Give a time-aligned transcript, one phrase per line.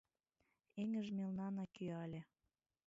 [0.81, 2.21] Эҥыж мелнана кӱяле.